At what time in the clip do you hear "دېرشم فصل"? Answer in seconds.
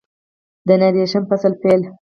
0.95-1.53